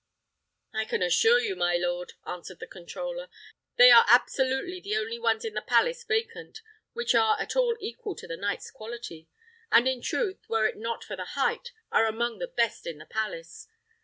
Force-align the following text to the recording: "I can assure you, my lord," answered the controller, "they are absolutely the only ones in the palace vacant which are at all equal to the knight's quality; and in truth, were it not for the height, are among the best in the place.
"I 0.73 0.85
can 0.85 1.03
assure 1.03 1.37
you, 1.39 1.55
my 1.55 1.77
lord," 1.77 2.13
answered 2.25 2.59
the 2.59 2.65
controller, 2.65 3.29
"they 3.75 3.91
are 3.91 4.03
absolutely 4.07 4.81
the 4.81 4.97
only 4.97 5.19
ones 5.19 5.45
in 5.45 5.53
the 5.53 5.61
palace 5.61 6.03
vacant 6.03 6.63
which 6.93 7.13
are 7.13 7.39
at 7.39 7.55
all 7.55 7.77
equal 7.79 8.15
to 8.15 8.25
the 8.25 8.35
knight's 8.35 8.71
quality; 8.71 9.27
and 9.71 9.87
in 9.87 10.01
truth, 10.01 10.49
were 10.49 10.65
it 10.65 10.77
not 10.77 11.03
for 11.03 11.15
the 11.15 11.25
height, 11.37 11.71
are 11.91 12.07
among 12.07 12.39
the 12.39 12.47
best 12.47 12.87
in 12.87 12.97
the 12.97 13.05
place. 13.05 13.67